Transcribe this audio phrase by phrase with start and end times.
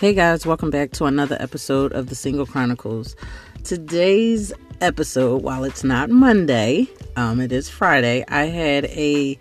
[0.00, 3.16] Hey guys, welcome back to another episode of the Single Chronicles.
[3.64, 6.86] Today's episode, while it's not Monday,
[7.16, 9.36] um, it is Friday, I had a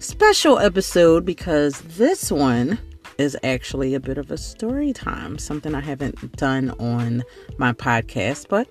[0.00, 2.76] special episode because this one
[3.18, 7.22] is actually a bit of a story time, something I haven't done on
[7.58, 8.66] my podcast, but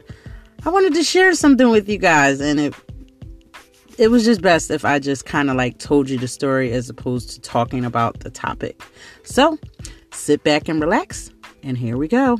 [0.65, 2.75] I wanted to share something with you guys, and it
[3.97, 6.89] it was just best if I just kind of like told you the story as
[6.89, 8.81] opposed to talking about the topic.
[9.23, 9.57] So,
[10.13, 11.31] sit back and relax,
[11.63, 12.37] and here we go.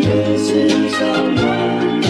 [0.00, 2.00] Missing someone.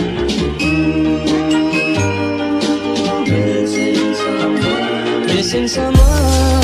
[3.26, 5.26] Missing someone.
[5.26, 6.60] Missing someone.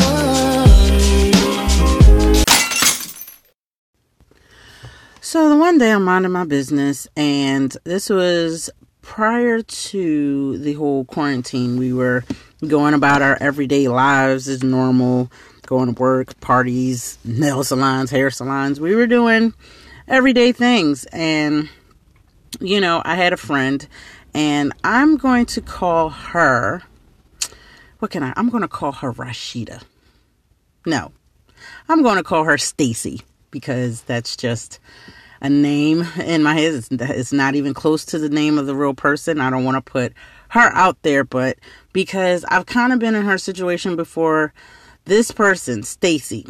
[5.20, 8.70] So the one day I'm minding my business, and this was
[9.06, 11.78] prior to the whole quarantine.
[11.78, 12.24] We were
[12.66, 15.30] going about our everyday lives as normal,
[15.64, 18.80] going to work, parties, nail salons, hair salons.
[18.80, 19.54] We were doing
[20.08, 21.70] everyday things, and
[22.60, 23.86] you know, I had a friend,
[24.34, 26.82] and I'm going to call her.
[28.00, 28.34] What can I?
[28.36, 29.84] I'm going to call her Rashida.
[30.84, 31.12] No,
[31.88, 34.80] I'm going to call her Stacy because that's just
[35.40, 36.74] a name in my head.
[36.74, 39.40] It's, it's not even close to the name of the real person.
[39.40, 40.12] I don't want to put
[40.50, 41.58] her out there, but
[41.92, 44.52] because I've kind of been in her situation before,
[45.04, 46.46] this person, Stacy,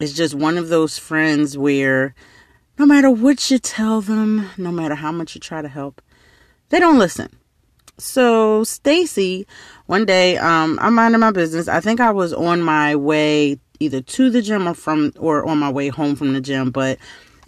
[0.00, 2.14] is just one of those friends where
[2.78, 6.00] no matter what you tell them, no matter how much you try to help,
[6.68, 7.36] they don't listen.
[7.98, 9.46] So Stacy,
[9.86, 11.66] one day, um, I'm minding my business.
[11.66, 15.58] I think I was on my way either to the gym or from or on
[15.58, 16.98] my way home from the gym, but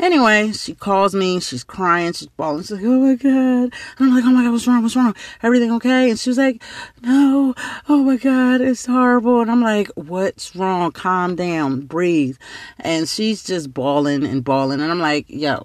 [0.01, 1.41] Anyway, she calls me.
[1.41, 2.15] She's crying.
[2.15, 2.63] She's bawling.
[2.63, 4.83] She's like, "Oh my god!" And I'm like, "Oh my god, what's wrong?
[4.83, 5.15] What's wrong?
[5.43, 6.63] Everything okay?" And she was like,
[7.03, 7.55] "No,
[7.89, 10.93] oh my god, it's horrible." And I'm like, "What's wrong?
[10.93, 12.39] Calm down, breathe."
[12.79, 14.81] And she's just bawling and bawling.
[14.81, 15.65] And I'm like, "Yo,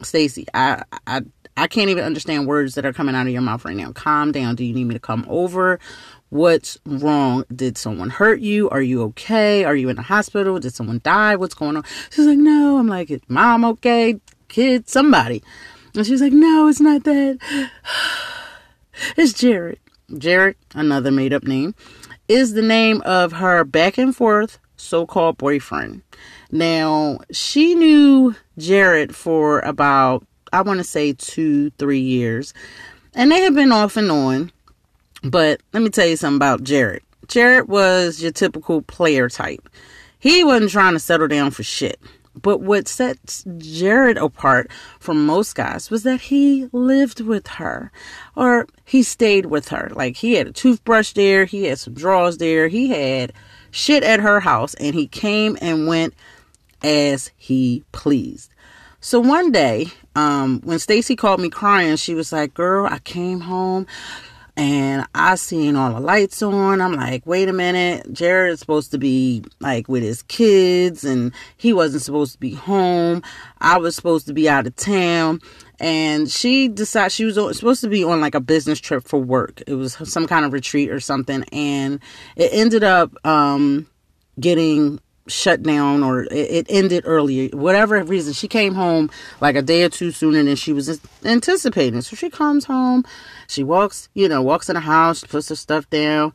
[0.00, 1.22] Stacy, I, I,
[1.56, 3.92] I can't even understand words that are coming out of your mouth right now.
[3.92, 4.54] Calm down.
[4.54, 5.80] Do you need me to come over?
[6.32, 7.44] What's wrong?
[7.54, 8.70] Did someone hurt you?
[8.70, 9.64] Are you okay?
[9.64, 10.58] Are you in the hospital?
[10.58, 11.36] Did someone die?
[11.36, 11.84] What's going on?
[12.08, 12.78] She's like, No.
[12.78, 14.18] I'm like, Is mom okay?
[14.48, 15.42] Kid, somebody.
[15.94, 17.38] And she's like, No, it's not that.
[19.18, 19.78] It's Jared.
[20.16, 21.74] Jared, another made up name,
[22.28, 26.00] is the name of her back and forth so called boyfriend.
[26.50, 32.54] Now, she knew Jared for about, I want to say, two, three years.
[33.14, 34.50] And they had been off and on.
[35.22, 37.02] But let me tell you something about Jared.
[37.28, 39.68] Jared was your typical player type.
[40.18, 42.00] He wasn't trying to settle down for shit.
[42.40, 47.92] But what sets Jared apart from most guys was that he lived with her
[48.34, 49.90] or he stayed with her.
[49.94, 53.32] Like he had a toothbrush there, he had some drawers there, he had
[53.70, 56.14] shit at her house, and he came and went
[56.82, 58.50] as he pleased.
[59.00, 63.40] So one day, um, when Stacy called me crying, she was like, Girl, I came
[63.40, 63.86] home
[64.56, 66.80] and I seen all the lights on.
[66.80, 71.72] I'm like, wait a minute, Jared's supposed to be like with his kids and he
[71.72, 73.22] wasn't supposed to be home.
[73.60, 75.40] I was supposed to be out of town.
[75.80, 79.62] And she decided she was supposed to be on like a business trip for work.
[79.66, 81.44] It was some kind of retreat or something.
[81.50, 81.98] And
[82.36, 83.88] it ended up um,
[84.38, 89.08] getting shut down or it, ended earlier whatever reason she came home
[89.40, 93.04] like a day or two sooner than she was anticipating so she comes home
[93.46, 96.32] she walks you know walks in the house puts her stuff down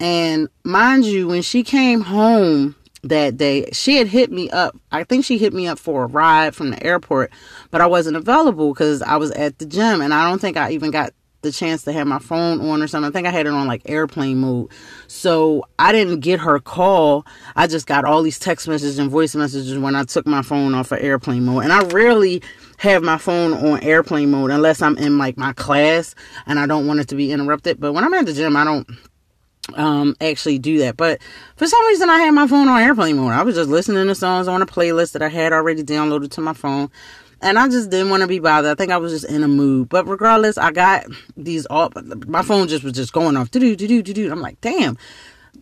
[0.00, 5.02] and mind you when she came home that day she had hit me up i
[5.02, 7.30] think she hit me up for a ride from the airport
[7.70, 10.70] but i wasn't available because i was at the gym and i don't think i
[10.70, 13.08] even got the chance to have my phone on or something.
[13.08, 14.70] I think I had it on like airplane mode.
[15.08, 17.26] So I didn't get her call.
[17.56, 20.74] I just got all these text messages and voice messages when I took my phone
[20.74, 21.64] off of airplane mode.
[21.64, 22.42] And I rarely
[22.82, 26.14] have my phone on airplane mode unless I'm in like my class
[26.46, 27.80] and I don't want it to be interrupted.
[27.80, 28.88] But when I'm at the gym, I don't
[29.74, 31.22] um actually do that but
[31.54, 34.14] for some reason i had my phone on airplane mode i was just listening to
[34.14, 36.90] songs on a playlist that i had already downloaded to my phone
[37.42, 38.70] and I just didn't want to be bothered.
[38.70, 39.88] I think I was just in a mood.
[39.88, 41.90] But regardless, I got these all.
[42.26, 43.50] My phone just was just going off.
[43.50, 44.30] Do do do do do.
[44.30, 44.96] I'm like, damn.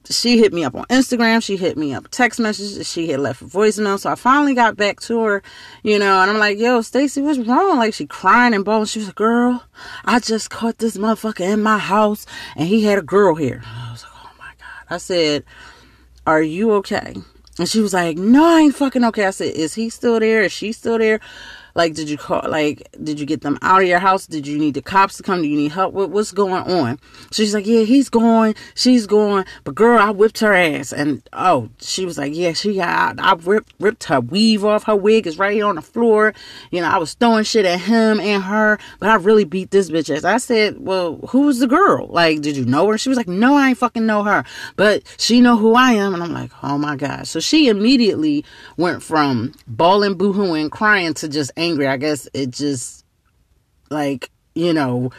[0.08, 1.42] She hit me up on Instagram.
[1.42, 2.90] She hit me up text messages.
[2.90, 3.98] She had left a voicemail.
[3.98, 5.42] So I finally got back to her,
[5.82, 7.78] you know, and I'm like, yo, Stacy, what's wrong?
[7.78, 8.86] Like she crying and bawling.
[8.86, 9.64] She was like, girl,
[10.04, 12.26] I just caught this motherfucker in my house
[12.56, 13.62] and he had a girl here.
[13.64, 14.94] I was like, oh my God.
[14.94, 15.44] I said,
[16.26, 17.14] are you okay?
[17.58, 19.26] And she was like, no, I ain't fucking okay.
[19.26, 20.42] I said, is he still there?
[20.42, 21.20] Is she still there?
[21.74, 22.42] Like, did you call?
[22.48, 24.26] Like, did you get them out of your house?
[24.26, 25.42] Did you need the cops to come?
[25.42, 25.94] Do you need help?
[25.94, 26.98] What, what's going on?"
[27.32, 28.54] She's like, "Yeah, he's going.
[28.74, 29.44] She's going.
[29.64, 33.18] But girl, I whipped her ass." And oh, she was like, "Yeah, she got.
[33.18, 34.84] I, I ripped ripped her weave off.
[34.84, 36.34] Her wig is right here on the floor.
[36.70, 39.90] You know, I was throwing shit at him and her, but I really beat this
[39.90, 42.06] bitch ass." I said, "Well, who's the girl?
[42.08, 44.44] Like, did you know her?" She was like, "No, I ain't fucking know her,
[44.76, 48.44] but she know who I am." And I'm like, "Oh my god!" So she immediately
[48.76, 51.86] went from bawling, boohooing, crying to just angry.
[51.86, 53.04] I guess it just
[53.90, 55.10] like you know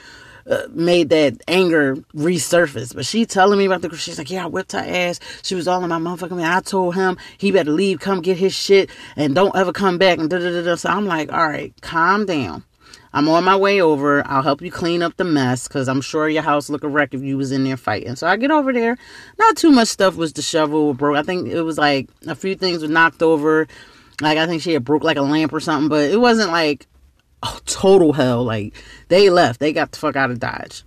[0.49, 2.93] uh, made that anger resurface.
[2.95, 5.19] But she telling me about the she's like, yeah, I whipped her ass.
[5.43, 6.51] She was all in my motherfucking man.
[6.51, 10.19] I told him he better leave, come get his shit, and don't ever come back.
[10.19, 10.75] And da da da da.
[10.75, 12.63] So I'm like, all right, calm down.
[13.13, 14.25] I'm on my way over.
[14.25, 17.13] I'll help you clean up the mess because I'm sure your house look a wreck
[17.13, 18.15] if you was in there fighting.
[18.15, 18.97] So I get over there.
[19.37, 21.15] Not too much stuff was disheveled bro.
[21.15, 23.67] I think it was like a few things were knocked over.
[24.21, 26.87] Like I think she had broke like a lamp or something, but it wasn't like
[27.43, 28.43] oh, total hell.
[28.43, 28.73] Like
[29.07, 29.59] they left.
[29.59, 30.83] They got the fuck out of Dodge.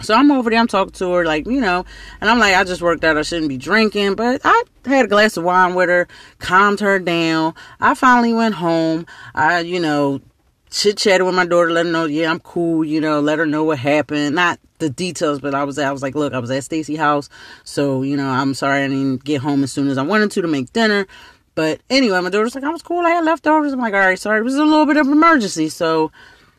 [0.00, 1.84] So I'm over there, I'm talking to her, like, you know,
[2.20, 5.08] and I'm like, I just worked out, I shouldn't be drinking, but I had a
[5.08, 6.08] glass of wine with her,
[6.40, 7.54] calmed her down.
[7.78, 9.06] I finally went home.
[9.36, 10.20] I, you know,
[10.68, 13.46] chit chatted with my daughter, let her know, yeah, I'm cool, you know, let her
[13.46, 14.34] know what happened.
[14.34, 17.28] Not the details, but I was I was like, look, I was at Stacy's house,
[17.62, 20.42] so you know, I'm sorry I didn't get home as soon as I wanted to
[20.42, 21.06] to make dinner.
[21.54, 23.72] But anyway, my daughter's like, I was cool, I had leftovers.
[23.72, 25.68] I'm like, all right, sorry, it was a little bit of an emergency.
[25.68, 26.10] So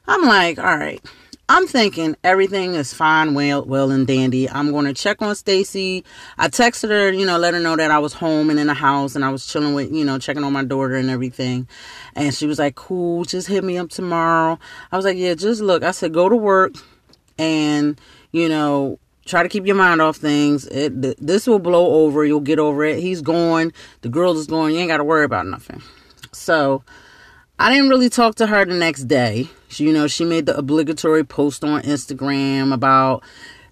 [0.07, 1.03] I'm like, all right.
[1.47, 4.49] I'm thinking everything is fine, well, well and dandy.
[4.49, 6.03] I'm going to check on Stacy.
[6.39, 8.73] I texted her, you know, let her know that I was home and in the
[8.73, 11.67] house and I was chilling with, you know, checking on my daughter and everything.
[12.15, 14.57] And she was like, cool, just hit me up tomorrow.
[14.91, 15.83] I was like, yeah, just look.
[15.83, 16.73] I said, go to work
[17.37, 18.01] and,
[18.31, 20.65] you know, try to keep your mind off things.
[20.67, 22.25] It, th- this will blow over.
[22.25, 22.99] You'll get over it.
[22.99, 23.73] He's going.
[24.01, 24.75] The girl is going.
[24.75, 25.81] You ain't got to worry about nothing.
[26.31, 26.83] So,
[27.57, 29.49] I didn't really talk to her the next day.
[29.69, 33.23] She, you know, she made the obligatory post on Instagram about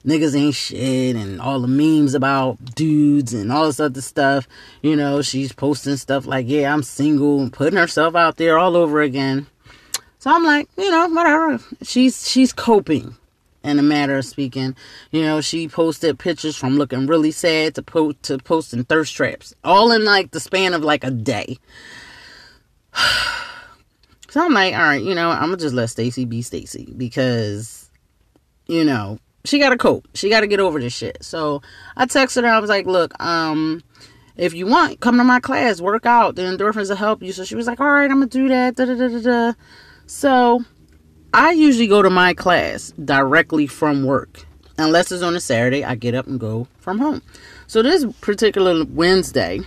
[0.06, 4.48] niggas ain't shit and all the memes about dudes and all this other stuff.
[4.82, 8.76] You know, she's posting stuff like, yeah, I'm single and putting herself out there all
[8.78, 9.48] over again.
[10.20, 11.60] So I'm like, you know, whatever.
[11.82, 13.18] She's she's coping
[13.64, 14.76] in a matter of speaking.
[15.12, 19.54] You know, she posted pictures from looking really sad to po- to posting thirst traps.
[19.64, 21.58] All in like the span of like a day.
[24.30, 27.92] So I'm like, all right, you know, I'm gonna just let Stacy be Stacy because,
[28.66, 30.08] you know, she gotta cope.
[30.16, 31.20] She gotta get over this shit.
[31.24, 31.62] So
[31.96, 32.50] I texted her.
[32.50, 33.84] I was like, look, um,
[34.36, 36.36] if you want, come to my class, work out.
[36.36, 37.32] The endorphins will help you.
[37.32, 38.76] So she was like, all right, I'm gonna do that.
[38.76, 39.54] Da da da.
[40.08, 40.66] So
[41.34, 44.46] I usually go to my class directly from work.
[44.78, 47.24] Unless it's on a Saturday, I get up and go from home.
[47.66, 49.62] So this particular Wednesday,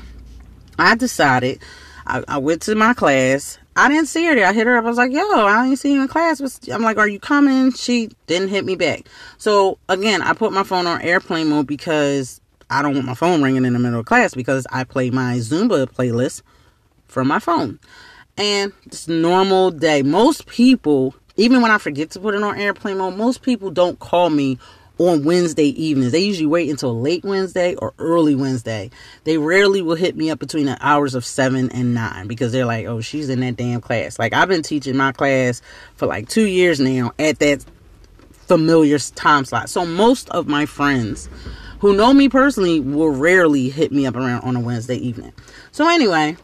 [0.78, 1.60] I decided
[2.06, 3.58] I, I went to my class.
[3.74, 4.46] I didn't see her there.
[4.46, 4.84] I hit her up.
[4.84, 6.40] I was like, yo, I didn't see you in class.
[6.68, 7.72] I'm like, are you coming?
[7.72, 9.08] She didn't hit me back.
[9.38, 12.40] So again, I put my phone on airplane mode because
[12.70, 15.38] I don't want my phone ringing in the middle of class because I play my
[15.38, 16.42] Zumba playlist
[17.06, 17.80] from my phone.
[18.36, 20.02] And it's normal day.
[20.02, 23.99] Most people, even when I forget to put it on airplane mode, most people don't
[23.99, 24.59] call me
[24.99, 26.12] on Wednesday evenings.
[26.12, 28.91] They usually wait until late Wednesday or early Wednesday.
[29.25, 32.65] They rarely will hit me up between the hours of 7 and 9 because they're
[32.65, 34.19] like, oh, she's in that damn class.
[34.19, 35.61] Like, I've been teaching my class
[35.97, 37.65] for like two years now at that
[38.33, 39.69] familiar time slot.
[39.69, 41.28] So, most of my friends
[41.81, 45.33] who know me personally will rarely hit me up around on a Wednesday evening.
[45.73, 46.38] So, anyway,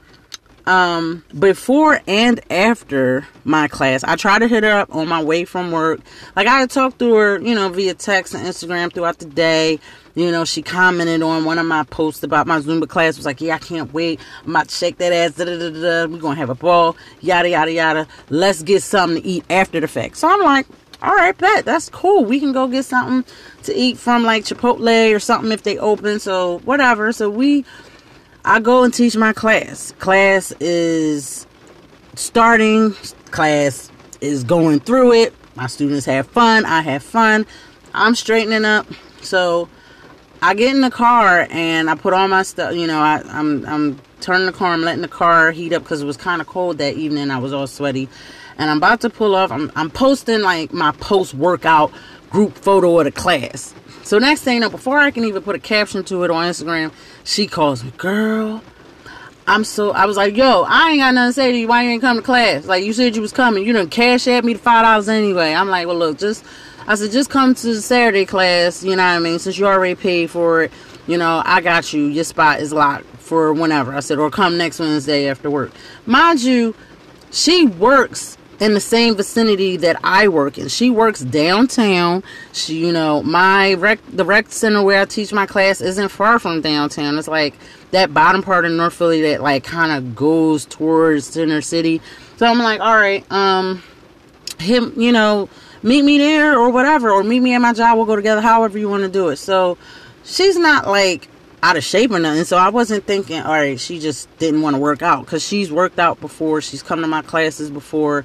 [0.66, 5.45] um before and after my class i try to hit her up on my way
[5.45, 6.00] from work.
[6.37, 9.81] Like i talked to her you know via text and instagram throughout the day.
[10.14, 13.40] You know she commented on one of my posts about my zumba class was like
[13.40, 14.21] yeah i can't wait.
[14.45, 15.38] I'm about to shake that ass.
[15.38, 16.97] We're gonna have a ball.
[17.21, 18.07] Yada yada yada.
[18.31, 20.16] Let's get something to eat after the fact.
[20.16, 20.66] So i'm like
[21.02, 21.64] all right bet.
[21.64, 22.25] That's cool.
[22.25, 23.25] We can go get something
[23.64, 26.21] to eat from like chipotle or something if they open.
[26.21, 27.12] So whatever.
[27.12, 27.64] So we
[28.45, 29.93] I go and teach my class.
[29.99, 31.47] Class is
[32.15, 32.93] starting,
[33.31, 35.35] class is going through it.
[35.55, 37.47] My students have fun, I have fun.
[37.95, 38.87] I'm straightening up.
[39.21, 39.69] So
[40.41, 43.65] I get in the car and I put all my stuff, you know, I, I'm
[43.67, 46.49] I'm turning the car, I'm letting the car heat up because it was kind of
[46.49, 47.31] cold that evening.
[47.31, 48.09] I was all sweaty.
[48.59, 49.51] And I'm about to pull off.
[49.51, 51.93] I'm, I'm posting like my post workout
[52.31, 53.75] group photo of the class.
[54.03, 56.93] So next thing know, before I can even put a caption to it on Instagram,
[57.25, 58.63] she calls me, girl.
[59.47, 61.69] I'm so I was like, yo, I ain't got nothing to say to you.
[61.69, 62.67] Why you ain't come to class?
[62.67, 63.65] Like you said you was coming.
[63.67, 65.53] You didn't cash at me the five dollars anyway.
[65.53, 66.45] I'm like, well look, just
[66.87, 69.39] I said just come to the Saturday class, you know what I mean?
[69.39, 70.73] Since you already paid for it,
[71.07, 72.05] you know, I got you.
[72.05, 73.93] Your spot is locked for whenever.
[73.95, 75.73] I said, or come next Wednesday after work.
[76.07, 76.75] Mind you,
[77.31, 80.69] she works in the same vicinity that I work in.
[80.69, 82.23] She works downtown.
[82.52, 86.38] She, you know, my rec, the rec center where I teach my class isn't far
[86.38, 87.19] from downtown.
[87.19, 87.54] It's like
[87.90, 92.00] that bottom part of North Philly that like kind of goes towards center city.
[92.37, 93.83] So I'm like, all right, um,
[94.61, 95.49] him, you know,
[95.83, 97.97] meet me there or whatever, or meet me at my job.
[97.97, 99.38] We'll go together, however you want to do it.
[99.38, 99.76] So
[100.23, 101.26] she's not like
[101.62, 102.45] out of shape or nothing.
[102.45, 105.71] So I wasn't thinking, all right, she just didn't want to work out because she's
[105.71, 106.61] worked out before.
[106.61, 108.25] She's come to my classes before.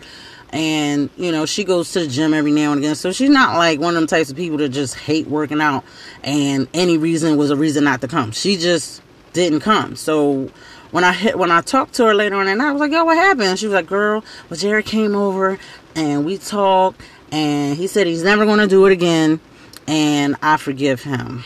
[0.50, 2.96] And, you know, she goes to the gym every now and again.
[2.96, 5.84] So she's not like one of them types of people that just hate working out
[6.24, 8.32] and any reason was a reason not to come.
[8.32, 9.02] She just
[9.34, 9.96] didn't come.
[9.96, 10.50] So
[10.92, 13.04] when I hit, when I talked to her later on and I was like, yo,
[13.04, 13.60] what happened?
[13.60, 15.60] She was like, girl, well, Jared came over
[15.96, 19.42] and we talked and he said he's never going to do it again.
[19.86, 21.44] And I forgive him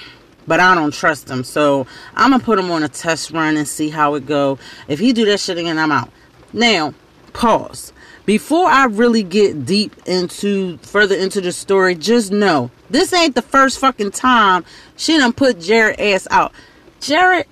[0.48, 1.44] but I don't trust him.
[1.44, 4.58] So I'm gonna put him on a test run and see how it go.
[4.88, 6.10] If he do that shit again, I'm out.
[6.54, 6.94] Now,
[7.34, 7.94] pause.
[8.26, 13.42] Before I really get deep into further into the story, just know this ain't the
[13.42, 14.64] first fucking time
[14.96, 16.54] she done put Jared ass out.
[17.00, 17.48] Jared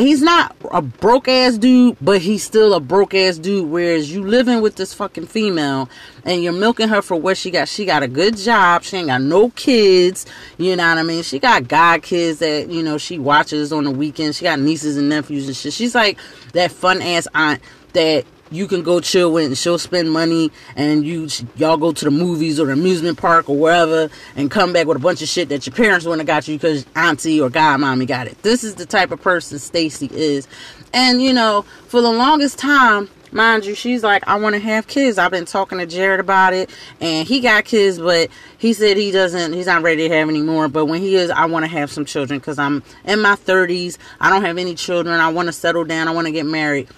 [0.00, 3.68] he's not a broke ass dude, but he's still a broke ass dude.
[3.68, 5.88] Whereas you living with this fucking female
[6.24, 7.68] and you're milking her for what she got.
[7.68, 8.82] She got a good job.
[8.82, 10.26] She ain't got no kids.
[10.58, 11.22] You know what I mean?
[11.22, 14.38] She got god kids that, you know, she watches on the weekends.
[14.38, 15.72] She got nieces and nephews and shit.
[15.72, 16.18] She's like
[16.52, 21.06] that fun ass aunt that you can go chill with and she'll spend money and
[21.06, 24.86] you y'all go to the movies or the amusement park or wherever and come back
[24.86, 27.48] with a bunch of shit that your parents wouldn't have got you because auntie or
[27.48, 28.40] godmommy got it.
[28.42, 30.48] This is the type of person Stacy is.
[30.92, 34.86] And you know, for the longest time, mind you, she's like, I want to have
[34.86, 35.18] kids.
[35.18, 38.28] I've been talking to Jared about it, and he got kids, but
[38.58, 40.68] he said he doesn't, he's not ready to have any more.
[40.68, 43.98] But when he is, I want to have some children because I'm in my 30s.
[44.20, 45.20] I don't have any children.
[45.20, 46.08] I want to settle down.
[46.08, 46.88] I want to get married.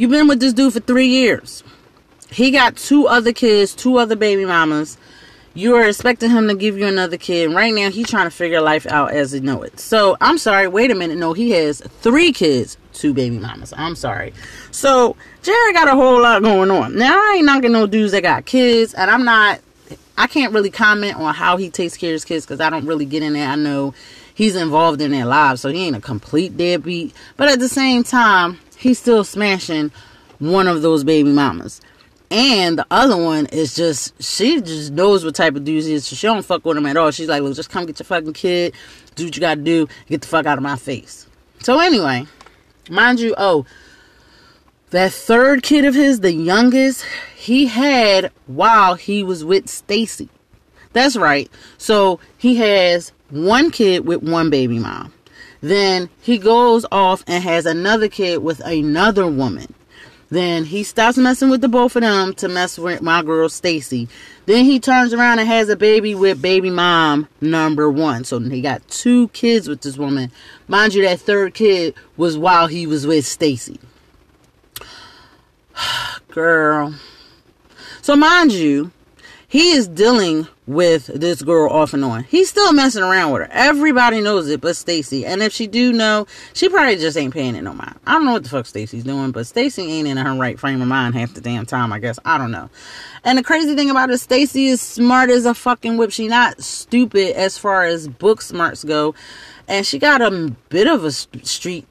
[0.00, 1.62] You've been with this dude for three years.
[2.30, 4.96] He got two other kids, two other baby mamas.
[5.52, 7.52] You are expecting him to give you another kid.
[7.52, 9.78] Right now, he's trying to figure life out as he know it.
[9.78, 10.68] So I'm sorry.
[10.68, 11.18] Wait a minute.
[11.18, 13.74] No, he has three kids, two baby mamas.
[13.76, 14.32] I'm sorry.
[14.70, 16.96] So Jared got a whole lot going on.
[16.96, 19.60] Now I ain't knocking no dudes that got kids, and I'm not.
[20.16, 22.86] I can't really comment on how he takes care of his kids because I don't
[22.86, 23.50] really get in there.
[23.50, 23.92] I know
[24.32, 27.14] he's involved in their lives, so he ain't a complete deadbeat.
[27.36, 29.92] But at the same time, he's still smashing
[30.38, 31.80] one of those baby mamas.
[32.30, 36.06] And the other one is just she just knows what type of dude he is.
[36.06, 37.10] So she don't fuck with him at all.
[37.10, 38.74] She's like, look, just come get your fucking kid,
[39.16, 41.26] do what you gotta do, get the fuck out of my face.
[41.60, 42.26] So anyway,
[42.88, 43.66] mind you, oh,
[44.90, 47.04] that third kid of his, the youngest,
[47.36, 50.28] he had while he was with Stacy.
[50.92, 51.50] That's right.
[51.78, 55.12] So he has one kid with one baby mom.
[55.60, 59.74] Then he goes off and has another kid with another woman.
[60.30, 64.08] Then he stops messing with the both of them to mess with my girl Stacy.
[64.46, 68.22] Then he turns around and has a baby with baby mom number one.
[68.22, 70.30] So he got two kids with this woman.
[70.68, 73.80] Mind you, that third kid was while he was with Stacy.
[76.28, 76.94] Girl.
[78.00, 78.92] So mind you,
[79.50, 82.22] he is dealing with this girl off and on.
[82.22, 83.48] He's still messing around with her.
[83.50, 85.26] Everybody knows it but Stacy.
[85.26, 87.98] And if she do know, she probably just ain't paying it no mind.
[88.06, 90.80] I don't know what the fuck Stacy's doing, but Stacy ain't in her right frame
[90.80, 92.20] of mind half the damn time, I guess.
[92.24, 92.70] I don't know.
[93.24, 96.12] And the crazy thing about it, Stacy is smart as a fucking whip.
[96.12, 99.16] She not stupid as far as book smarts go.
[99.66, 101.88] And she got a bit of a street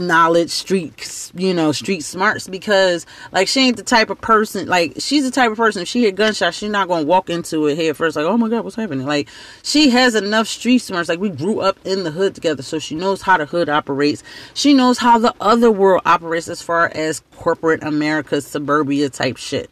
[0.00, 4.94] knowledge street you know street smarts because like she ain't the type of person like
[4.98, 7.76] she's the type of person if she hear gunshots she's not gonna walk into it
[7.76, 9.06] head first like oh my god what's happening?
[9.06, 9.28] Like
[9.62, 12.94] she has enough street smarts like we grew up in the hood together so she
[12.94, 14.22] knows how the hood operates.
[14.54, 19.70] She knows how the other world operates as far as corporate america suburbia type shit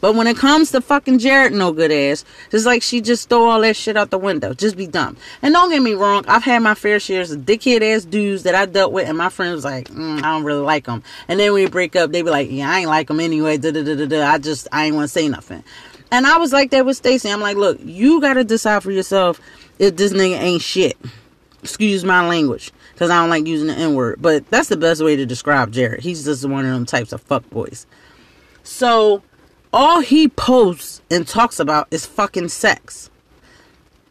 [0.00, 3.48] but when it comes to fucking Jared, no good ass, it's like she just throw
[3.48, 4.54] all that shit out the window.
[4.54, 5.16] Just be dumb.
[5.42, 8.54] And don't get me wrong, I've had my fair shares of dickhead ass dudes that
[8.54, 11.02] I dealt with, and my friend was like, mm, I don't really like them.
[11.28, 13.56] And then we break up, they be like, Yeah, I ain't like them anyway.
[13.56, 14.26] Da da da da da.
[14.26, 15.62] I just I ain't want to say nothing.
[16.10, 17.30] And I was like that with Stacy.
[17.30, 19.40] I'm like, look, you gotta decide for yourself
[19.78, 20.96] if this nigga ain't shit.
[21.62, 24.20] Excuse my language, because I don't like using the N word.
[24.20, 26.02] But that's the best way to describe Jared.
[26.02, 27.86] He's just one of them types of fuck boys.
[28.62, 29.22] So
[29.72, 33.10] all he posts and talks about is fucking sex.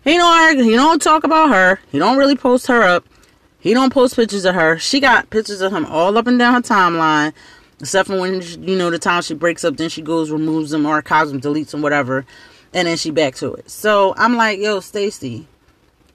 [0.03, 1.79] He don't he don't talk about her.
[1.91, 3.05] He don't really post her up.
[3.59, 4.77] He don't post pictures of her.
[4.79, 7.33] She got pictures of him all up and down her timeline.
[7.81, 10.85] Except for when you know the time she breaks up, then she goes, removes them,
[10.85, 12.25] archives them, deletes them, whatever,
[12.73, 13.69] and then she back to it.
[13.69, 15.47] So I'm like, yo, Stacy,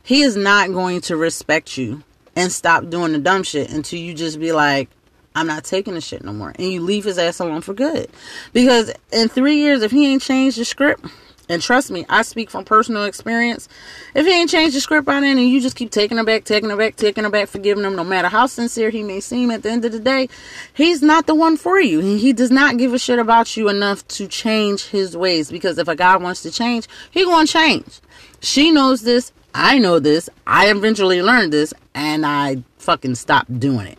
[0.02, 2.02] he is not going to respect you
[2.36, 4.90] and stop doing the dumb shit until you just be like,
[5.34, 6.52] I'm not taking the shit no more.
[6.56, 8.08] And you leave his ass alone for good.
[8.52, 11.04] Because in three years, if he ain't changed the script,
[11.48, 13.68] and trust me, I speak from personal experience.
[14.14, 16.44] If he ain't changed the script by then and you just keep taking him back,
[16.44, 19.50] taking him back, taking him back, forgiving him, no matter how sincere he may seem
[19.50, 20.28] at the end of the day,
[20.72, 22.00] he's not the one for you.
[22.00, 25.50] He, he does not give a shit about you enough to change his ways.
[25.50, 28.00] Because if a guy wants to change, he gonna change.
[28.40, 29.32] She knows this.
[29.54, 30.30] I know this.
[30.46, 33.98] I eventually learned this and I fucking stopped doing it.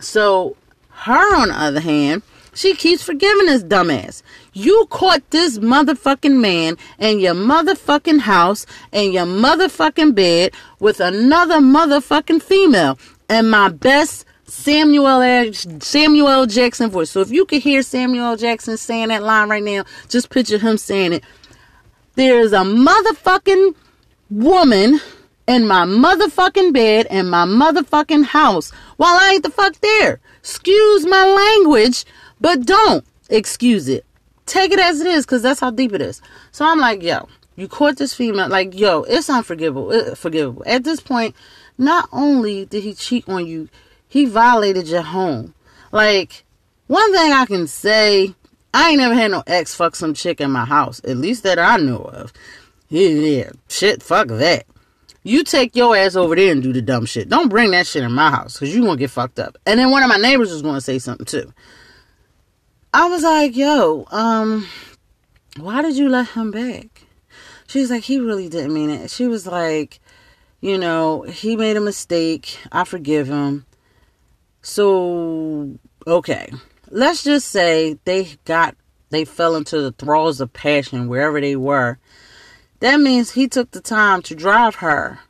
[0.00, 0.56] So,
[0.88, 2.22] her on the other hand,
[2.54, 4.22] she keeps forgiving this dumbass.
[4.52, 11.58] You caught this motherfucking man in your motherfucking house and your motherfucking bed with another
[11.58, 12.98] motherfucking female.
[13.28, 15.52] And my best Samuel.
[15.52, 17.10] Samuel Jackson voice.
[17.10, 20.76] So if you could hear Samuel Jackson saying that line right now, just picture him
[20.76, 21.24] saying it.
[22.16, 23.74] There's a motherfucking
[24.28, 25.00] woman
[25.50, 30.20] in my motherfucking bed in my motherfucking house while I ain't the fuck there.
[30.38, 32.04] Excuse my language,
[32.40, 34.06] but don't excuse it.
[34.46, 36.22] Take it as it is, because that's how deep it is.
[36.52, 38.48] So I'm like, yo, you caught this female.
[38.48, 39.90] Like, yo, it's unforgivable.
[39.90, 40.62] uh, forgivable.
[40.66, 41.34] At this point,
[41.76, 43.68] not only did he cheat on you,
[44.08, 45.54] he violated your home.
[45.90, 46.44] Like,
[46.86, 48.34] one thing I can say,
[48.72, 51.00] I ain't never had no ex fuck some chick in my house.
[51.02, 52.32] At least that I know of.
[52.88, 53.50] Yeah.
[53.68, 54.64] Shit, fuck that.
[55.22, 57.28] You take your ass over there and do the dumb shit.
[57.28, 59.58] Don't bring that shit in my house because you gonna get fucked up.
[59.66, 61.52] And then one of my neighbors was gonna say something too.
[62.92, 64.66] I was like, yo, um,
[65.58, 67.06] why did you let him back?
[67.68, 69.12] She was like, he really didn't mean it.
[69.12, 70.00] She was like,
[70.60, 72.58] you know, he made a mistake.
[72.72, 73.64] I forgive him.
[74.62, 76.52] So, okay.
[76.90, 78.74] Let's just say they got,
[79.10, 81.99] they fell into the thralls of passion wherever they were.
[82.80, 85.20] That means he took the time to drive her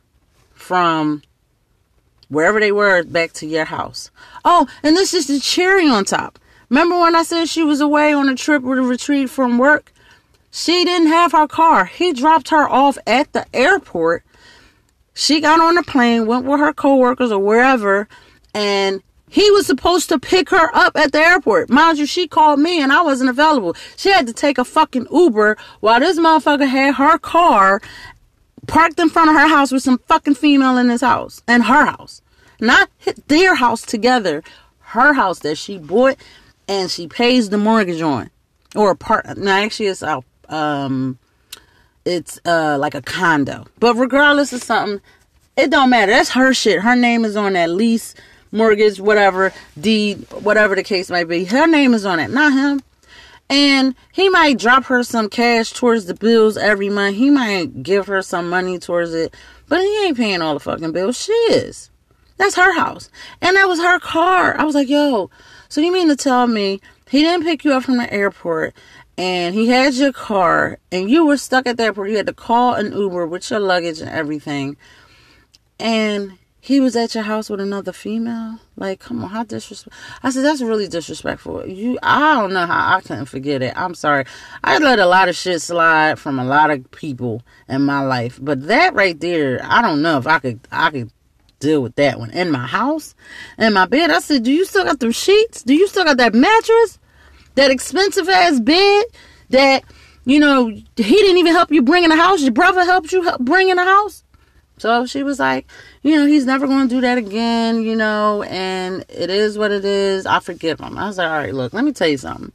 [0.53, 1.21] from
[2.29, 4.09] wherever they were back to your house.
[4.45, 6.39] Oh, and this is the cherry on top.
[6.69, 9.91] Remember when I said she was away on a trip with a retreat from work?
[10.49, 11.85] She didn't have her car.
[11.85, 14.23] He dropped her off at the airport.
[15.13, 18.07] She got on the plane, went with her coworkers or wherever,
[18.53, 21.69] and he was supposed to pick her up at the airport.
[21.69, 23.75] Mind you, she called me and I wasn't available.
[23.95, 27.81] She had to take a fucking Uber while this motherfucker had her car
[28.67, 31.85] parked in front of her house with some fucking female in his house and her
[31.85, 32.21] house.
[32.59, 32.89] Not
[33.27, 34.43] their house together.
[34.79, 36.17] Her house that she bought
[36.67, 38.29] and she pays the mortgage on.
[38.75, 41.17] Or a part no, actually it's a um
[42.03, 43.65] it's uh like a condo.
[43.79, 44.99] But regardless of something,
[45.55, 46.11] it don't matter.
[46.11, 46.81] That's her shit.
[46.81, 48.13] Her name is on that lease,
[48.51, 51.45] mortgage, whatever, deed, whatever the case might be.
[51.45, 52.81] Her name is on it, not him.
[53.49, 57.17] And he might drop her some cash towards the bills every month.
[57.17, 59.35] He might give her some money towards it.
[59.67, 61.21] But he ain't paying all the fucking bills.
[61.21, 61.89] She is.
[62.37, 63.09] That's her house.
[63.41, 64.57] And that was her car.
[64.57, 65.29] I was like, yo,
[65.67, 68.73] so you mean to tell me he didn't pick you up from the airport
[69.17, 72.09] and he had your car and you were stuck at the airport.
[72.09, 74.77] You had to call an Uber with your luggage and everything.
[75.79, 78.59] And he was at your house with another female.
[78.77, 79.99] Like, come on, how disrespectful.
[80.21, 81.67] I said, that's really disrespectful.
[81.67, 83.73] You, I don't know how I couldn't forget it.
[83.75, 84.25] I'm sorry.
[84.63, 88.37] I let a lot of shit slide from a lot of people in my life,
[88.39, 91.11] but that right there, I don't know if I could, I could
[91.59, 93.15] deal with that one in my house,
[93.57, 94.11] in my bed.
[94.11, 95.63] I said, do you still got them sheets?
[95.63, 96.99] Do you still got that mattress?
[97.55, 99.05] That expensive ass bed
[99.49, 99.83] that,
[100.25, 102.43] you know, he didn't even help you bring in the house.
[102.43, 104.23] Your brother helped you help bring in the house.
[104.77, 105.67] So she was like,
[106.03, 109.71] you know, he's never going to do that again, you know, and it is what
[109.71, 110.25] it is.
[110.25, 110.97] I forgive him.
[110.97, 112.51] I was like, all right, look, let me tell you something.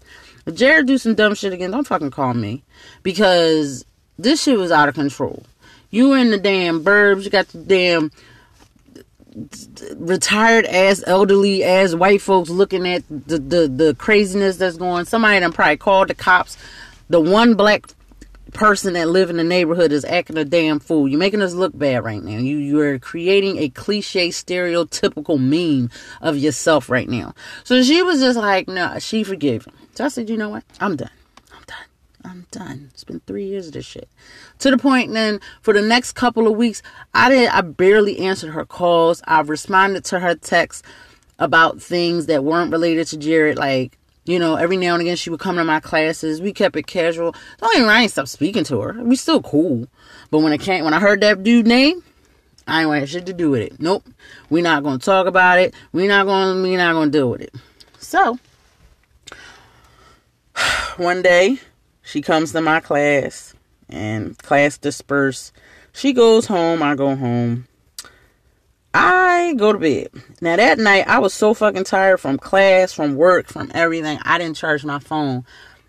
[0.47, 2.63] If Jared do some dumb shit again, don't fucking call me
[3.03, 3.85] because
[4.19, 5.45] this shit was out of control.
[5.91, 8.11] You in the damn burbs, you got the damn
[9.97, 15.05] retired ass, elderly ass white folks looking at the, the, the craziness that's going.
[15.05, 16.57] Somebody done probably called the cops.
[17.09, 17.87] The one black
[18.53, 21.09] person that live in the neighborhood is acting a damn fool.
[21.09, 22.39] You're making us look bad right now.
[22.39, 27.35] You you're creating a cliche, stereotypical meme of yourself right now.
[27.65, 29.75] So she was just like, no, she forgave him.
[29.95, 30.65] So I said, you know what?
[30.81, 31.11] I'm done.
[31.53, 31.77] I'm done.
[32.25, 32.91] I'm done.
[32.93, 34.09] It's been three years of this shit.
[34.61, 36.83] To the point then for the next couple of weeks,
[37.15, 39.23] I did I barely answered her calls.
[39.27, 40.83] I've responded to her texts
[41.39, 45.31] about things that weren't related to Jared, like you know, every now and again she
[45.31, 46.41] would come to my classes.
[46.41, 47.35] We kept it casual.
[47.59, 49.03] Don't even I ain't stopped speaking to her.
[49.03, 49.87] We still cool.
[50.31, 52.03] But when I can't when I heard that dude name,
[52.67, 53.81] I ain't want shit to do with it.
[53.81, 54.05] Nope.
[54.51, 55.75] we not gonna talk about it.
[55.93, 57.55] we not gonna we not gonna deal with it.
[57.99, 58.39] So
[60.97, 61.59] one day
[62.03, 63.55] she comes to my class
[63.89, 65.53] and class disperse.
[65.93, 67.67] She goes home, I go home.
[68.99, 70.09] I go to bed.
[70.41, 74.19] Now that night I was so fucking tired from class, from work, from everything.
[74.23, 75.45] I didn't charge my phone.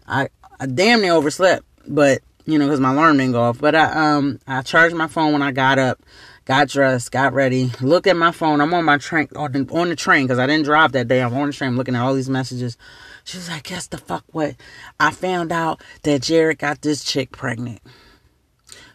[0.06, 0.28] I,
[0.60, 3.60] I damn near overslept, but you know, because my alarm didn't go off.
[3.60, 6.02] But I um I charged my phone when I got up,
[6.44, 7.72] got dressed, got ready.
[7.80, 8.60] Look at my phone.
[8.60, 11.22] I'm on my train on the, on the train because I didn't drive that day.
[11.22, 11.78] I'm on the train.
[11.78, 12.78] Looking at all these messages.
[13.24, 14.56] She was like, "Guess the fuck what?
[15.00, 17.80] I found out that Jared got this chick pregnant.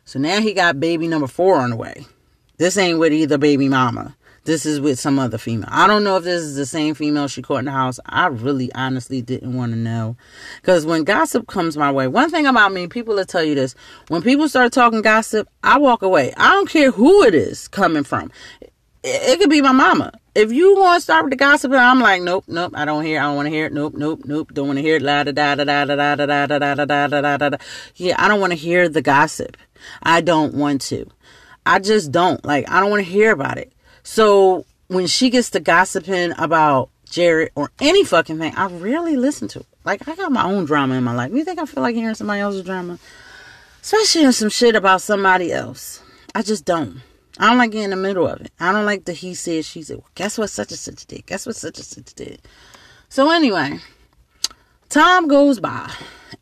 [0.05, 2.05] So now he got baby number four on the way.
[2.63, 5.69] This ain't with either baby mama." This is with some other female.
[5.71, 8.01] I don't know if this is the same female she caught in the house.
[8.07, 10.17] I really honestly didn't want to know.
[10.61, 13.77] Because when gossip comes my way, one thing about me, people will tell you this.
[14.09, 16.33] When people start talking gossip, I walk away.
[16.37, 18.33] I don't care who it is coming from.
[18.61, 18.73] It,
[19.05, 20.13] it could be my mama.
[20.35, 23.21] If you want to start with the gossip, I'm like, nope, nope, I don't hear.
[23.21, 23.73] I don't want to hear it.
[23.73, 24.53] Nope, nope, nope.
[24.55, 25.03] Don't want to hear it.
[25.03, 27.57] La da da da da da da da da da da da da da.
[27.95, 29.57] Yeah, I don't want to hear the gossip.
[30.03, 31.07] I don't want to.
[31.65, 32.45] I just don't.
[32.45, 33.73] Like, I don't want to hear about it.
[34.03, 39.49] So when she gets to gossiping about Jared or any fucking thing, I rarely listen
[39.49, 39.67] to it.
[39.85, 41.33] Like I got my own drama in my life.
[41.33, 42.99] You think I feel like hearing somebody else's drama?
[43.81, 46.03] Especially in some shit about somebody else.
[46.35, 47.03] I just don't.
[47.39, 48.53] I don't like getting in the middle of it.
[48.61, 49.99] I don't like the he said, she said.
[49.99, 51.27] Well, guess what such and such did?
[51.27, 52.41] Guess what such and such did?
[53.09, 53.81] So anyway,
[54.89, 55.93] time goes by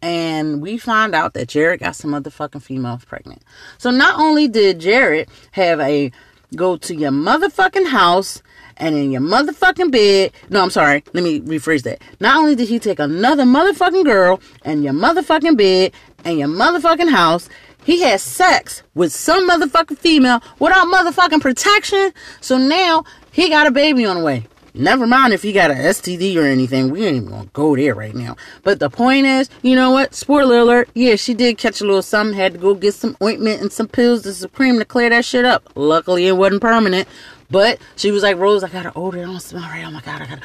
[0.02, 3.42] and we find out that Jared got some motherfucking females pregnant.
[3.78, 6.12] So not only did Jared have a
[6.56, 8.42] go to your motherfucking house
[8.76, 10.32] and in your motherfucking bed.
[10.48, 11.04] No, I'm sorry.
[11.12, 12.02] Let me rephrase that.
[12.18, 15.92] Not only did he take another motherfucking girl and your motherfucking bed
[16.24, 17.48] and your motherfucking house,
[17.84, 22.12] he had sex with some motherfucking female without motherfucking protection.
[22.40, 24.46] So now he got a baby on the way.
[24.74, 26.90] Never mind if he got an STD or anything.
[26.90, 28.36] We ain't even gonna go there right now.
[28.62, 30.14] But the point is, you know what?
[30.14, 30.88] Spoiler alert.
[30.94, 32.36] Yeah, she did catch a little something.
[32.36, 35.44] Had to go get some ointment and some pills to Supreme to clear that shit
[35.44, 35.68] up.
[35.74, 37.08] Luckily, it wasn't permanent.
[37.50, 39.18] But she was like, Rose, I got an odor.
[39.18, 39.84] I don't smell right.
[39.84, 40.38] Oh my God, I got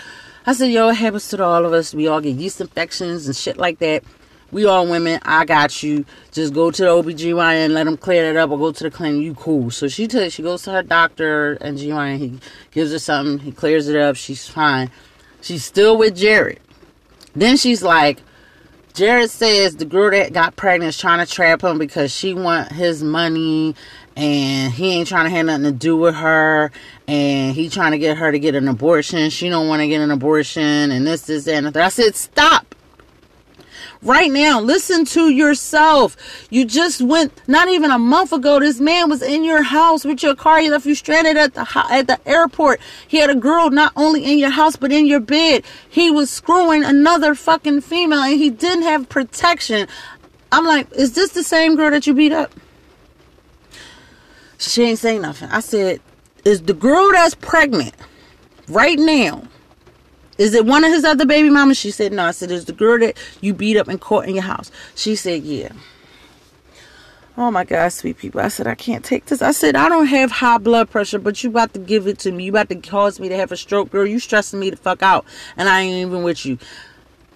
[0.47, 1.93] I said, yo, it happens to all of us.
[1.93, 4.03] We all get yeast infections and shit like that.
[4.51, 5.19] We all women.
[5.23, 6.05] I got you.
[6.31, 9.23] Just go to the OBGYN, let them clear it up, or go to the clinic.
[9.23, 9.71] You cool.
[9.71, 12.17] So she t- she goes to her doctor and GYN.
[12.17, 12.39] He
[12.71, 13.39] gives her something.
[13.39, 14.15] He clears it up.
[14.15, 14.91] She's fine.
[15.41, 16.59] She's still with Jared.
[17.35, 18.21] Then she's like,
[18.93, 22.71] Jared says the girl that got pregnant is trying to trap him because she want
[22.71, 23.75] his money
[24.15, 26.71] and he ain't trying to have nothing to do with her
[27.07, 29.29] and he trying to get her to get an abortion.
[29.29, 31.83] She don't want to get an abortion and this, this, that, and that.
[31.83, 32.74] I said, stop
[34.05, 34.61] right now.
[34.61, 36.15] Listen to yourself.
[36.49, 38.59] You just went not even a month ago.
[38.59, 40.59] This man was in your house with your car.
[40.59, 42.79] He left you stranded at the at the airport.
[43.07, 45.65] He had a girl not only in your house but in your bed.
[45.89, 49.87] He was screwing another fucking female and he didn't have protection.
[50.51, 52.53] I'm like, is this the same girl that you beat up?
[54.57, 55.49] She ain't saying nothing.
[55.49, 55.99] I said,
[56.45, 57.93] is the girl that's pregnant
[58.69, 59.47] right now
[60.37, 61.77] is it one of his other baby mamas?
[61.77, 62.25] She said, No.
[62.25, 64.71] I said, Is the girl that you beat up and caught in your house?
[64.95, 65.71] She said, Yeah.
[67.37, 68.39] Oh my God, sweet people.
[68.39, 69.41] I said, I can't take this.
[69.41, 72.31] I said, I don't have high blood pressure, but you about to give it to
[72.31, 72.45] me.
[72.45, 74.05] You about to cause me to have a stroke, girl.
[74.05, 75.25] You stressing me the fuck out.
[75.57, 76.57] And I ain't even with you.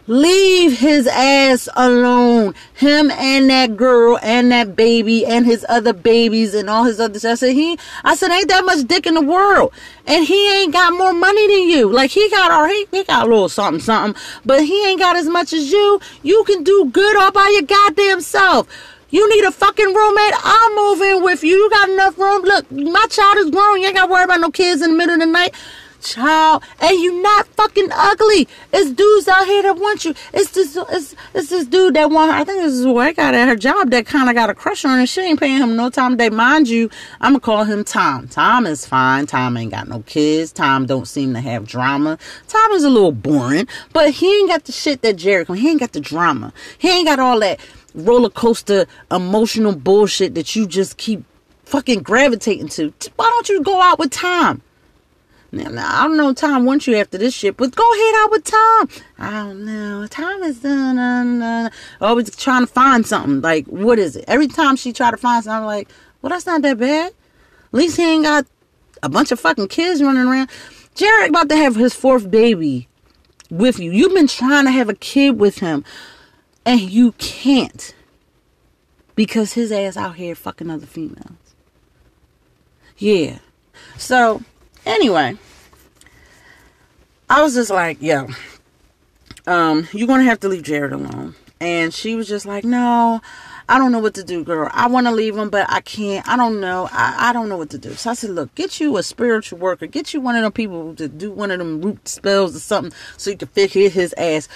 [0.10, 2.56] Leave his ass alone.
[2.74, 7.20] Him and that girl and that baby and his other babies and all his other.
[7.30, 7.78] I said he.
[8.04, 9.72] I said ain't that much dick in the world,
[10.08, 11.92] and he ain't got more money than you.
[11.92, 15.16] Like he got or he, he got a little something something, but he ain't got
[15.16, 16.02] as much as you.
[16.24, 18.68] You can do good all by your goddamn self.
[19.12, 20.34] You need a fucking roommate.
[20.44, 21.56] I'll move in with you.
[21.56, 22.42] You got enough room.
[22.42, 23.80] Look, my child is grown.
[23.80, 25.54] You ain't got to worry about no kids in the middle of the night
[26.02, 28.48] child, and you not fucking ugly.
[28.74, 30.14] It's dudes out here that want you.
[30.34, 32.32] It's this, it's, it's this dude that want.
[32.32, 32.38] Her.
[32.38, 34.54] I think this is what I got at her job that kind of got a
[34.54, 35.06] crush on her.
[35.06, 36.90] She ain't paying him no time They Mind you,
[37.22, 38.28] I'm gonna call him Tom.
[38.28, 39.26] Tom is fine.
[39.26, 40.52] Tom ain't got no kids.
[40.52, 42.18] Tom don't seem to have drama.
[42.48, 45.46] Tom is a little boring, but he ain't got the shit that Jerry.
[45.46, 46.54] He ain't got the drama.
[46.78, 47.60] He ain't got all that
[47.94, 51.24] roller coaster emotional bullshit that you just keep
[51.66, 52.94] fucking gravitating to.
[53.16, 54.62] Why don't you go out with Tom?
[55.52, 58.44] Now, I don't know Tom wants you after this shit, but go ahead out with
[58.44, 58.90] Tom.
[59.18, 60.06] I don't know.
[60.08, 63.42] Tom is done, uh, always trying to find something.
[63.42, 64.26] Like, what is it?
[64.28, 65.90] Every time she try to find something, I'm like,
[66.22, 67.08] well, that's not that bad.
[67.12, 68.46] At least he ain't got
[69.02, 70.50] a bunch of fucking kids running around.
[70.94, 72.88] Jared about to have his fourth baby
[73.50, 73.92] with you.
[73.92, 75.84] You've been trying to have a kid with him,
[76.66, 77.96] and you can't
[79.16, 81.56] because his ass out here fucking other females.
[82.98, 83.40] Yeah.
[83.98, 84.44] So
[84.86, 85.38] Anyway,
[87.30, 88.28] I was just like, yo,
[89.46, 91.36] um, you're gonna have to leave Jared alone.
[91.62, 93.22] And she was just like, no,
[93.68, 94.70] I don't know what to do, girl.
[94.72, 96.28] I want to leave him, but I can't.
[96.28, 96.90] I don't know.
[96.92, 97.94] I, I don't know what to do.
[97.94, 99.86] So I said, look, get you a spiritual worker.
[99.86, 102.94] Get you one of them people to do one of them root spells or something
[103.18, 104.48] so you can fit his ass.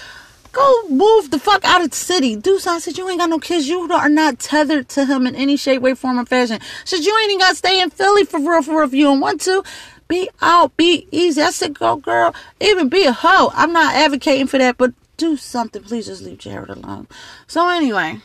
[0.54, 2.36] Go move the fuck out of the city.
[2.36, 2.78] Do something.
[2.78, 3.68] I said, you ain't got no kids.
[3.68, 6.60] You are not tethered to him in any shape, way, form, or fashion.
[6.62, 8.94] I said, you ain't even got to stay in Philly for real, for real, if
[8.94, 9.64] you don't want to.
[10.08, 11.42] Be out, be easy.
[11.42, 12.36] I said, go, girl.
[12.60, 13.52] Even be a hoe.
[13.54, 15.82] I'm not advocating for that, but do something.
[15.84, 17.08] Please just leave Jared alone.
[17.48, 18.22] So, anyway,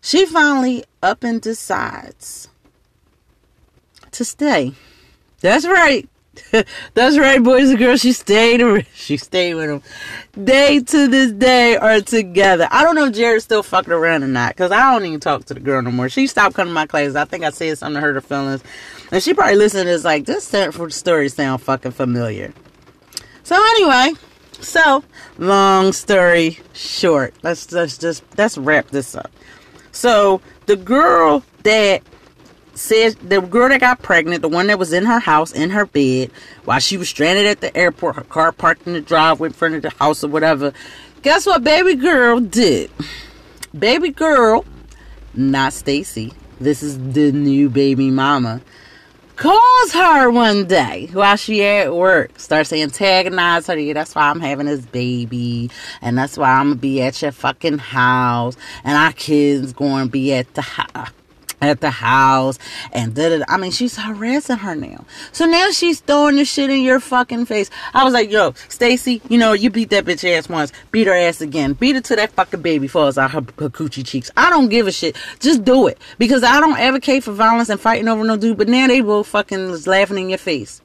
[0.00, 2.48] she finally up and decides
[4.12, 4.72] to stay.
[5.40, 6.08] That's right.
[6.94, 8.00] That's right, boys and girls.
[8.00, 8.58] She stayed.
[8.94, 9.82] She stayed with him.
[10.32, 12.68] They to this day are together.
[12.70, 15.46] I don't know if Jared's still fucking around or not, cause I don't even talk
[15.46, 16.10] to the girl no more.
[16.10, 17.16] She stopped coming to my classes.
[17.16, 18.62] I think I said something to hurt her feelings,
[19.10, 20.44] and she probably listened to this like this
[20.94, 22.52] story sound fucking familiar.
[23.42, 24.12] So anyway,
[24.60, 25.04] so
[25.38, 29.30] long story short, let's let's just let's wrap this up.
[29.92, 32.02] So the girl that
[32.74, 35.86] said the girl that got pregnant, the one that was in her house in her
[35.86, 36.30] bed
[36.64, 39.74] while she was stranded at the airport, her car parked in the driveway in front
[39.74, 40.72] of the house or whatever.
[41.22, 42.90] Guess what baby girl did?
[43.76, 44.64] Baby girl,
[45.34, 46.32] not Stacy.
[46.60, 48.60] This is the new baby mama.
[49.38, 52.40] Calls her one day while she at work.
[52.40, 53.78] Starts to antagonize her.
[53.78, 55.70] Yeah, that's why I'm having this baby.
[56.02, 58.56] And that's why I'm gonna be at your fucking house.
[58.82, 61.12] And our kids gonna be at the house
[61.60, 62.58] at the house
[62.92, 63.44] and da da.
[63.48, 65.04] I mean, she's harassing her now.
[65.32, 67.70] So now she's throwing the shit in your fucking face.
[67.94, 71.14] I was like, yo, Stacy, you know, you beat that bitch ass once, beat her
[71.14, 74.30] ass again, beat her to that fucking baby falls out her, her coochie cheeks.
[74.36, 75.16] I don't give a shit.
[75.40, 78.58] Just do it because I don't advocate for violence and fighting over no dude.
[78.58, 80.80] But now they both fucking laughing in your face.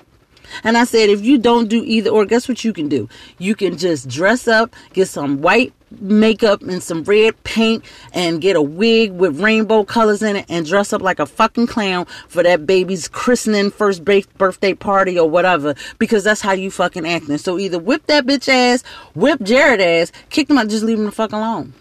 [0.63, 3.09] And I said, if you don't do either or, guess what you can do?
[3.37, 8.55] You can just dress up, get some white makeup and some red paint and get
[8.55, 12.43] a wig with rainbow colors in it and dress up like a fucking clown for
[12.43, 17.37] that baby's christening first birthday party or whatever because that's how you fucking acting.
[17.37, 21.05] So either whip that bitch ass, whip Jared ass, kick him out, just leave him
[21.05, 21.73] the fuck alone.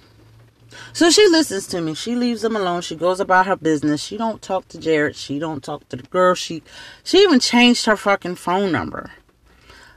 [0.93, 1.95] So she listens to me.
[1.95, 2.83] She leaves him alone.
[2.83, 4.03] She goes about her business.
[4.03, 5.17] She don't talk to Jared.
[5.17, 6.35] She don't talk to the girl.
[6.35, 6.63] She
[7.05, 9.11] she even changed her fucking phone number.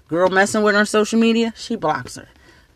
[0.07, 2.27] Girl messing with her social media, she blocks her.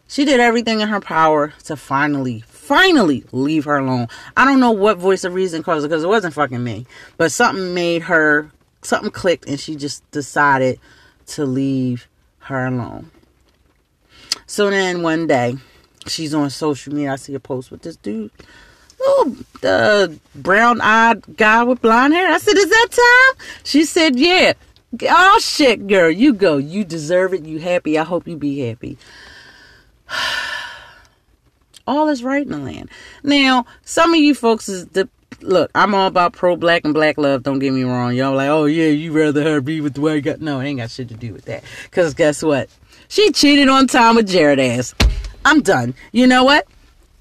[0.08, 4.08] She did everything in her power to finally, finally leave her alone.
[4.36, 6.88] I don't know what voice of reason caused it because it wasn't fucking me.
[7.18, 8.50] But something made her,
[8.82, 10.80] something clicked and she just decided
[11.28, 12.08] to leave
[12.40, 13.12] her alone.
[14.48, 15.58] So then one day,
[16.10, 17.14] she's on social media.
[17.14, 18.32] I see a post with this dude,
[19.00, 22.32] little uh, brown eyed guy with blonde hair.
[22.32, 23.46] I said, Is that Tom?
[23.64, 24.54] She said, Yeah.
[25.04, 26.58] Oh shit, girl, you go.
[26.58, 27.46] You deserve it.
[27.46, 27.98] You happy.
[27.98, 28.98] I hope you be happy.
[31.88, 32.90] all is right in the land.
[33.24, 35.10] Now, some of you folks is the
[35.42, 35.72] look.
[35.76, 37.44] I'm all about pro black and black love.
[37.44, 38.14] Don't get me wrong.
[38.14, 40.38] Y'all like, oh yeah, you rather her be with the white guy.
[40.40, 41.64] No, it ain't got shit to do with that.
[41.92, 42.70] Cause guess what?
[43.08, 44.94] She cheated on time with Jared ass.
[45.46, 45.96] I'm done.
[46.12, 46.68] You know what?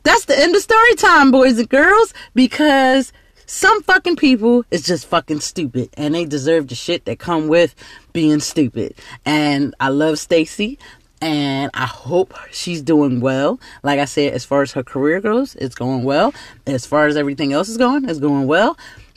[0.02, 2.14] That's the end of story time, boys and girls.
[2.35, 3.12] Because
[3.46, 7.74] some fucking people is just fucking stupid and they deserve the shit that come with
[8.12, 8.94] being stupid.
[9.24, 10.78] And I love Stacy
[11.20, 13.59] and I hope she's doing well.
[13.83, 16.35] Like I said, as far as her career goes, it's going well.
[16.66, 18.76] As far as everything else is going, it's going well.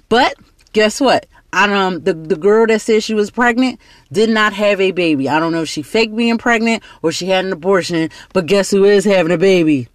[0.10, 0.36] But
[0.74, 1.26] guess what?
[1.54, 3.80] I um the, the girl that said she was pregnant
[4.12, 5.28] did not have a baby.
[5.28, 8.72] I don't know if she faked being pregnant or she had an abortion, but guess
[8.72, 9.90] who is having a baby?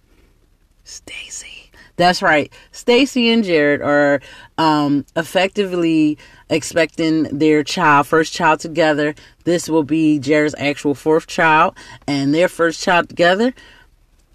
[0.83, 1.57] Stacy.
[1.97, 2.53] That's right.
[2.71, 4.21] Stacy and Jared are
[4.59, 9.15] um, effectively expecting their child, first child together.
[9.45, 13.53] This will be Jared's actual fourth child and their first child together.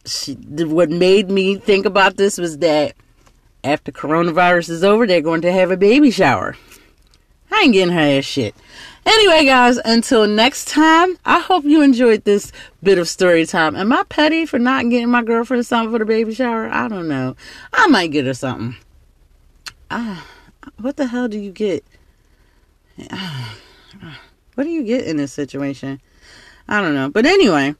[0.04, 2.94] She, what made me think about this was that
[3.62, 6.56] after coronavirus is over, they're going to have a baby shower.
[7.52, 8.54] I ain't getting her ass shit.
[9.04, 13.74] Anyway, guys, until next time, I hope you enjoyed this bit of story time.
[13.74, 16.68] Am I petty for not getting my girlfriend something for the baby shower?
[16.68, 17.36] I don't know.
[17.72, 18.76] I might get her something.
[19.90, 20.24] Ah,
[20.80, 21.84] what the hell do you get?
[24.54, 25.98] What do you get in this situation?
[26.68, 27.08] I don't know.
[27.08, 27.74] But anyway,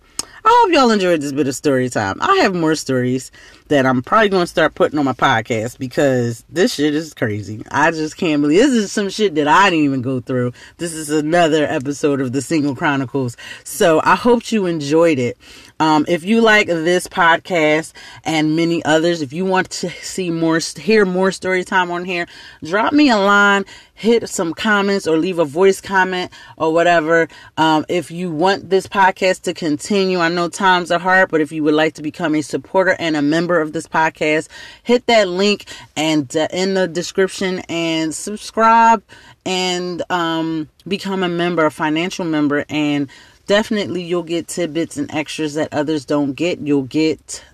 [0.45, 2.19] I hope y'all enjoyed this bit of story time.
[2.21, 3.31] I have more stories
[3.69, 7.63] that I'm probably going to start putting on my podcast because this shit is crazy.
[7.71, 10.53] I just can't believe this is some shit that I didn't even go through.
[10.79, 13.37] This is another episode of the Single Chronicles.
[13.65, 15.39] So I hope you enjoyed it.
[15.83, 17.92] Um, if you like this podcast
[18.23, 22.29] and many others, if you want to see more, hear more story time on here,
[22.62, 27.27] drop me a line, hit some comments or leave a voice comment or whatever.
[27.57, 31.51] Um, if you want this podcast to continue, I know times are hard, but if
[31.51, 34.47] you would like to become a supporter and a member of this podcast,
[34.85, 35.64] hit that link
[35.97, 39.03] and uh, in the description and subscribe
[39.45, 43.09] and um, become a member, a financial member, and
[43.53, 46.59] definitely you'll get tidbits and extras that others don't get.
[46.61, 47.45] You'll get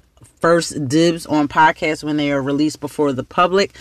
[0.41, 3.75] first dibs on podcasts when they are released before the public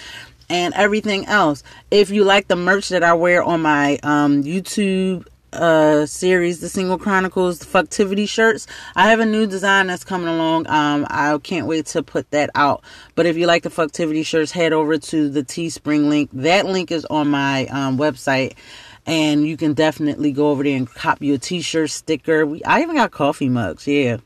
[0.50, 1.62] and everything else.
[1.92, 6.68] If you like the merch that I wear on my um, YouTube uh series the
[6.68, 11.38] single chronicles the fucktivity shirts i have a new design that's coming along um i
[11.42, 12.84] can't wait to put that out
[13.16, 16.92] but if you like the fucktivity shirts head over to the teespring link that link
[16.92, 18.58] is on my um, website
[19.08, 22.96] and you can definitely go over there and copy a t-shirt sticker we, i even
[22.96, 24.18] got coffee mugs yeah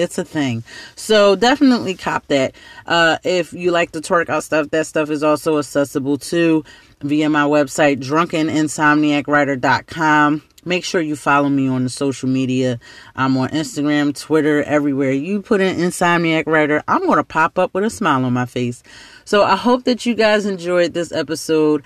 [0.00, 0.64] it's a thing.
[0.96, 2.54] So definitely cop that.
[2.86, 6.64] Uh, if you like the twerk out stuff, that stuff is also accessible too
[7.02, 10.42] via my website, drunkeninsomniacwriter.com.
[10.62, 12.78] Make sure you follow me on the social media.
[13.16, 15.12] I'm on Instagram, Twitter, everywhere.
[15.12, 18.44] You put in Insomniac Writer, I'm going to pop up with a smile on my
[18.44, 18.82] face.
[19.24, 21.82] So I hope that you guys enjoyed this episode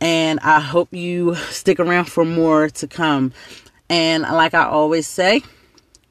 [0.00, 3.32] and I hope you stick around for more to come.
[3.88, 5.42] And like I always say,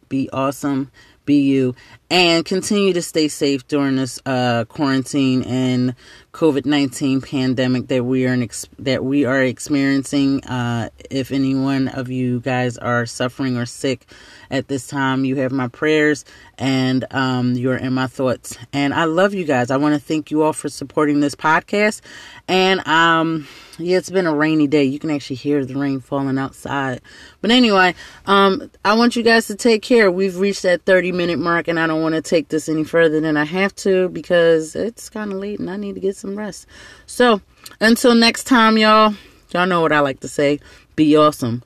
[0.10, 0.92] be awesome
[1.26, 1.76] be you
[2.10, 5.96] and continue to stay safe during this uh, quarantine and
[6.34, 8.38] COVID nineteen pandemic that we are
[8.80, 10.44] that we are experiencing.
[10.44, 14.06] Uh, if any one of you guys are suffering or sick
[14.52, 16.26] at this time, you have my prayers
[16.58, 18.58] and um, you're in my thoughts.
[18.72, 19.72] And I love you guys.
[19.72, 22.02] I want to thank you all for supporting this podcast.
[22.48, 24.84] And um, yeah, it's been a rainy day.
[24.84, 27.02] You can actually hear the rain falling outside.
[27.42, 30.10] But anyway, um, I want you guys to take care.
[30.12, 33.20] We've reached that 30 minute mark, and I don't want to take this any further
[33.20, 36.38] than I have to because it's kind of late and I need to get some
[36.38, 36.68] rest.
[37.06, 37.42] So
[37.82, 39.14] until next time, y'all,
[39.52, 40.60] y'all know what I like to say
[40.96, 41.62] be awesome.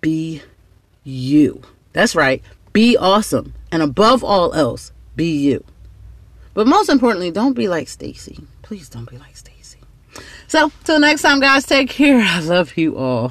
[0.00, 0.42] Be
[1.02, 1.62] you.
[1.92, 2.42] That's right.
[2.72, 3.54] Be awesome.
[3.72, 5.64] And above all else, be you.
[6.54, 8.44] But most importantly, don't be like Stacy.
[8.62, 9.59] Please don't be like Stacy.
[10.50, 12.20] So, till next time, guys, take care.
[12.24, 13.30] I love you all.